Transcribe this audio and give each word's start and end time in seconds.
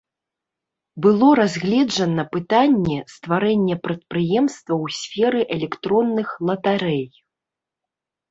Было 1.05 1.27
разгледжана 1.39 2.23
пытанне 2.35 2.95
стварэння 3.15 3.75
прадпрыемства 3.85 4.73
ў 4.83 4.85
сферы 5.01 5.41
электронных 5.57 6.27
латарэй. 6.51 7.05